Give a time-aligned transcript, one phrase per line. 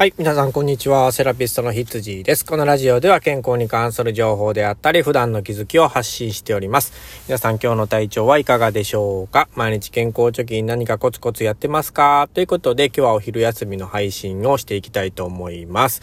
[0.00, 0.14] はい。
[0.16, 1.12] 皆さん、こんにちは。
[1.12, 2.46] セラピストのひつじです。
[2.46, 6.94] このラジオでは健康に関する情報であったり、普段の気づきを発信しております。
[7.28, 9.50] 皆さん、今日の体調はいかがでしょうか？
[9.56, 12.30] 毎日健康貯金何かコツコツやってますか？
[12.32, 16.00] ということで、今日はお昼休みの配信をしていきたいと思います。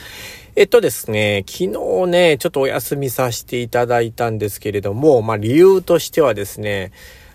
[0.55, 6.91] えっとですね、昨日ね、ちょっとお休みさせていただいたんですけれども、まあ、理由としてはですね、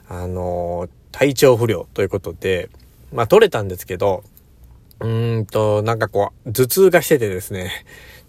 [0.09, 2.71] あの、体調不良ということで、
[3.13, 4.23] まあ、取れたんですけど、
[5.03, 7.71] うんと、なんかこう、頭痛がしててですね、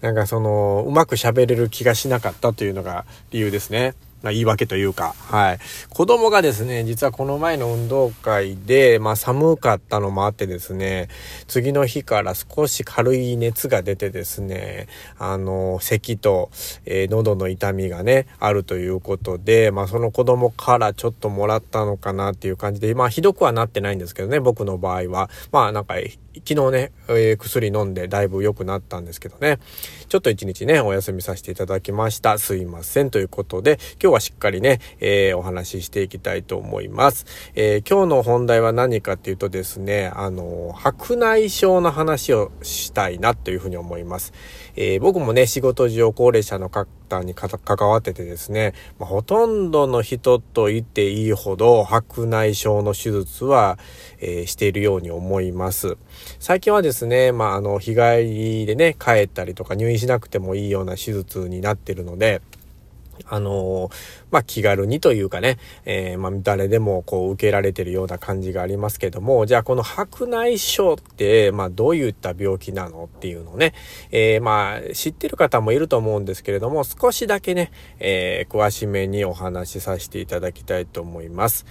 [0.01, 3.93] なんかその、うまく喋れる気がしなかったというのが理由ですね。
[4.23, 5.59] まあ、言い訳というか、はい。
[5.89, 11.09] 子供がですね、実はこの前の運動会で、まあ寒かったのもあってですね、
[11.47, 14.87] 次の日から少し軽い熱が出てですね、
[15.19, 16.49] あの、咳と、
[16.85, 25.29] えー、喉の痛みがね、あるということで、まあその子供からちょっともらったのかなっていう感じで、まあひどくはなってないんですけどね、僕の場合は。
[25.51, 25.95] まあなんか、
[26.35, 29.59] 昨日ね、えー、薬飲んでだいぶ良くなったんですけどね、
[30.09, 32.37] ちょっと一日ね、お休みさせていただきました。
[32.39, 33.11] すいません。
[33.11, 37.25] ということで、今日はしっかりね、えー、お話ししていきたいと思います。
[37.53, 44.33] えー、今日の本題は何かっていうとですね、あの、白内障の話をしたいなというふうに思います。
[44.75, 46.69] え、僕もね、仕事上高齢者の
[47.13, 53.77] 方に関わっててですね、まあ、ほとんどの人と言っていいほど白内障の手術は、
[54.19, 55.97] えー、しているように思います。
[56.39, 62.41] 最近はですね、まあ、あの、日帰りでね、帰ったりとか入院しなくてもいいような手術になってるので、
[63.25, 63.91] あのー、
[64.31, 73.73] まあ、気軽にというかね、えー、まあ、誰でもこう受けられてるような感じがありますけども、じゃあこの白内障って、まあ、どういった病気なのっていうのをね、
[74.11, 81.65] えー、まあ、知ってる方もいると思うんですけれども、少しだけね、え詳しめにお話しさせていただきたいと思います。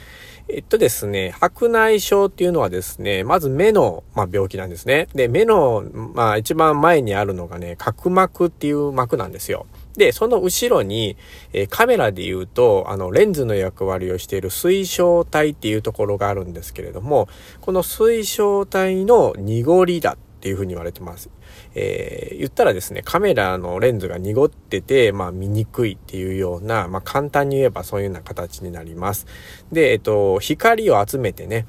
[0.48, 5.08] えっとですね、白内障っていうのはですね、まず目の、ま、病気なんですね。
[5.14, 5.84] で、目の、
[6.14, 9.66] まあ、一番前にあるのがね、角膜っていう膜なんですよ。
[9.96, 11.16] で、その後ろに、
[11.52, 17.28] えー、カメラで言うと、あの、レンズの役割をしている水晶体っていうところがあるんですけれども、
[17.60, 21.30] この水晶体の濁りだっていうふうに言われてます。
[21.74, 29.26] えー、言ったらですね、カメラのレンズが濁ってて、まあ見にくいっていうような、まあ簡単に言えばそういうような形になります。
[29.70, 31.66] で、えっと、光を集めてね、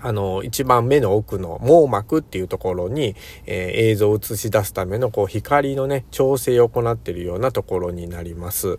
[0.00, 3.14] あの、一番目の奥の網膜っていうところに、
[3.46, 8.78] えー、映像を映し出すための、こう、光のね、調整を行っているようなところになります。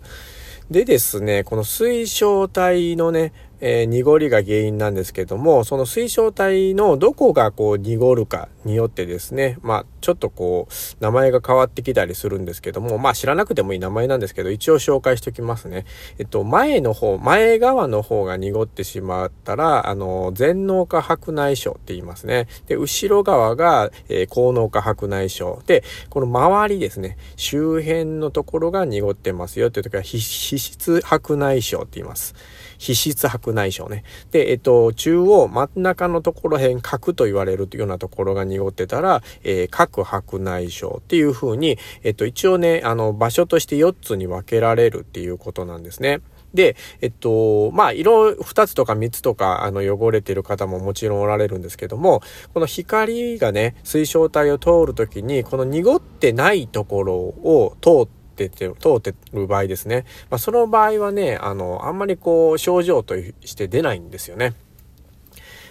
[0.70, 15.86] でですね、この水晶体のね、えー、濁りが原因なんですけども、その水晶体のどこがこう濁るかによってですね、まあちょっとこう名前が変わってきたりするんですけども、まあ知らなくてもいい名前なんですけど、一応紹介しておきますね。
[16.20, 22.48] えっと、前の方、前側の方が濁ってしまったら、あの、全脳化白内障って言いますね。
[22.68, 25.60] で、後ろ側が、えー、高脳化白内障。
[25.66, 32.36] で、この周りですね、周辺のところが濁ってますよっていう時は、皮質白内障って言います。
[32.78, 34.04] 皮質白内障ね。
[34.32, 46.22] で、えっと、中央、真ん中のところ辺、角と言われるというようなところが濁ってたら、えー、角白内障っていう風に、えっと、一応ね、あの、場所として4つに分けられるっていうことなんですね。
[46.54, 52.22] で、えっと、まあ、色2つとか3つとか、あの、汚れてる方ももちろんおられるんですけども、
[52.54, 60.06] この光がね、水晶体を通るときに、この濁ってないところを通ってってて、通ってる場合ですね。
[60.30, 64.54] まあ、その場合はね、あの、あんまりこう、症状として出ないんですよね。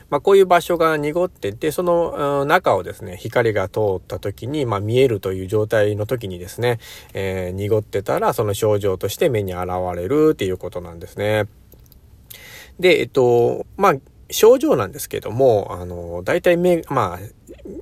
[0.09, 6.79] まあ、こういう場所が濁ってて、その中をですね、光が通った時に、まあ、見えるという状態の時にですね、
[7.13, 11.49] えー、濁ってたら、その症状として目に現れるっていうことなんですね。
[12.79, 13.95] で、えっと、まあ、
[14.31, 17.19] 症状なんですけども、あの、大体目、まあ、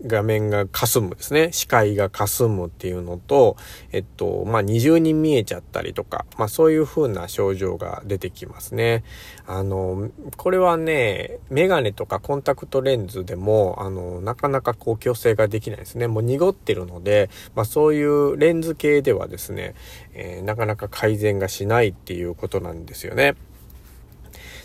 [0.07, 1.53] 画面が霞むですね。
[1.53, 3.57] 視界が霞むっていうのと、
[3.93, 9.05] えっと、まあ、二重に見えちゃったりとか、まあ、そういう風な症状が出てきますね。
[9.47, 16.09] あの、これはね、メガネとかコンタクトレンズでも、あの、なかなかこう、矯正ができないですね。
[16.09, 19.75] もう濁ってるので、まあ、そういうレンズ系ではですね、
[20.13, 23.35] えー、なかなか改善がしないっていうことなんですよね。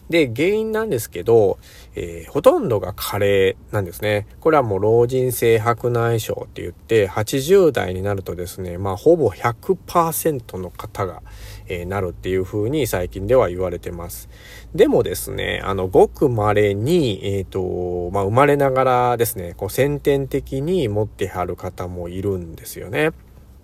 [0.10, 1.60] で、原因なんですけど、
[1.96, 4.26] えー、ほとんどが加齢なんですね。
[4.40, 11.22] これはもう老人性白内障って言って、80代になるとですね、まあほぼ100%の方が、
[11.68, 14.30] えー、なるっていう風に最近では言われてます。
[14.74, 23.12] でもですね、あの、ごく稀に、えっ、ー、と、まあ生まれながらですね、こう先天的に持ってはる方もいるんですよね。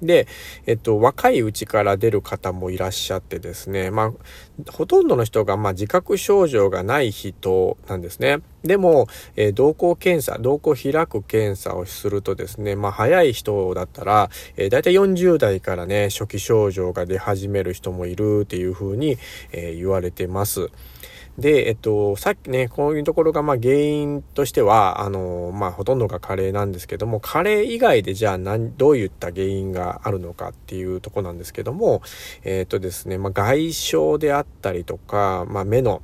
[0.02, 0.28] で、
[0.66, 4.14] えっと、若いうちから出る方もいらっしゃってですね、ま
[4.68, 8.40] あ、ほとんどの人が、まあ、自覚症状がない人なんですね。
[8.64, 19.18] でも、えー、瞳孔検査、瞳孔開く検査をするとですね、まあ、早い人だったら、えー、だいたい40代からね、初期症状が出始める人もいるっていうふうに、
[19.52, 20.70] えー、言われてます。
[21.38, 32.02] で、えっと、さっきね、こういうところが、まあ、原因としては、あの、まあ、ほとんどがカレーなんですけども、カレー以外でじゃあなん、どういった原因があるのかっていうとこなんですけども、
[32.44, 36.02] えっとですね、まあ、外傷であったりとか、まあ、目の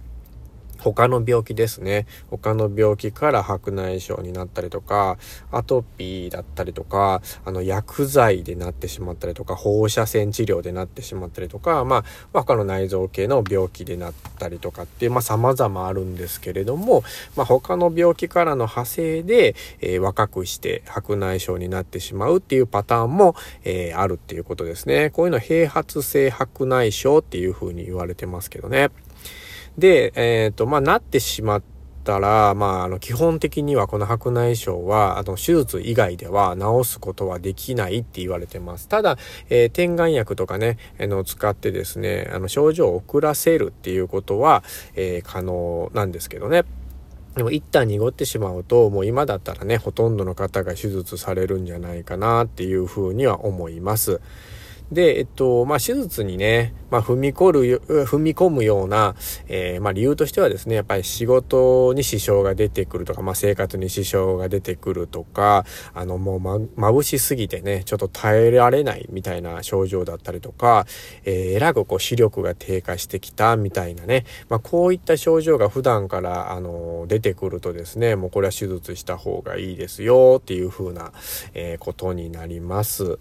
[0.81, 2.07] 他の病気ですね。
[2.29, 5.17] 他の病気から白内障になったりとか、
[5.51, 17.03] アトピーだったりとか、あの、薬剤でなってしまったりとか、放射線治療でなってしまったりとか、まあ、他の内臓系の病気でなったりとかっていう、まあ、様々あるんですけれども、
[17.35, 25.11] まあ、他の病気からの派生で、えー、若くして白内障になってしまうっていうパターンも、えー、あるっていうことですね。
[25.11, 28.89] こういうの併発性白内障っていうふうに言われてますけどね。
[29.77, 31.63] で、えっ、ー、と、まあ、なってしまっ
[32.03, 38.87] たら、まあ、あの、基本的にはこの白内障は、あの、手術以外では治すことはできないって言われてます。
[38.87, 39.17] ただ、
[39.49, 44.63] えー、点眼薬とかね、あの、使ってですね、あの、症状を遅らせるっていうことは、
[44.95, 46.63] えー、可能なんですけどね。
[47.35, 54.19] でも一旦濁ってしまうと、もう今だったらね、ほとんどの方が手術されるんじゃないかなっていうふうには思います。
[54.91, 59.15] で、えっと、まあ、手術にね、まあ、踏み込る、踏み込むような、
[59.47, 70.85] えー、まあ、理由としてはですね、やっぱり仕事に支障が出てくるとか、まあ、生活に支障が出てくるとか、あの、もうま、眩しすぎてね、ちょっと耐えられないみたいな症状だったりとか、
[71.23, 81.13] えー、えらくこう視力が低下してきたみたいなね、まあ、こういった症状が普段から、あの、出てくるとですね、もうこれは手術した方がいいですよっていう風な、
[81.53, 83.17] えー、ことになります。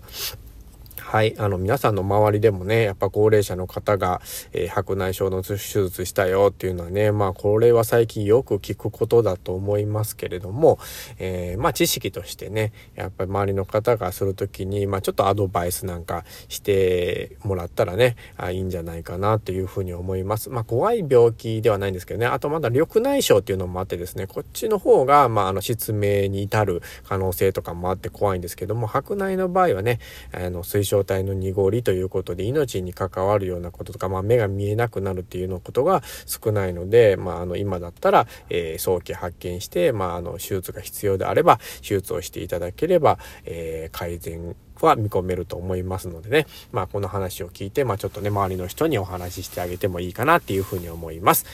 [1.01, 1.35] はい。
[1.39, 4.21] あの、皆さんの周りでもね、やっぱ高齢者の方が、
[4.53, 10.79] えー、白内障の手術したよっていうのはね、まあ、これは最近よく聞くことだと思いますけれども、
[11.19, 20.51] えー、まあ、知識としてね、やっぱり周りの方がするときに、まあ、ちょっとアドバイスなんかしてもらったらね、あいいんじゃないかなっていうふうに思います。
[20.51, 29.99] まあ、怖い病気ではないんですけどね、あとまだ緑内障っていうのもあってですね、こっちの方が、まあ、あの、失明に至る可能性とかもあって怖いんですけども、白内の場合はね、
[30.33, 51.47] あの、推奨体の濁りということで命に関わるようなこととか、まあ、目が見えなくなるっていうのことが少ないので、まあ、あの今だったら、えー、早期発見して、まあ、あの手術が必要であれば手術をしていただければ、えー、改善は見込めると思いますのでね、まあ、この話を聞いて、まあ、ちょっとね周りの人にお話ししてあげてもいいかなっていうふうに思います。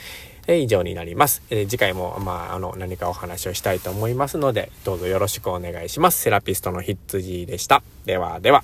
[0.49, 1.43] え以上になります。
[1.51, 6.21] え次回も、まあ、あの、何かお話をしたいと思いますので、どうぞよろしくお願いします。
[6.23, 7.83] セラピストのヒッツジーでした。
[8.05, 8.63] ではでは。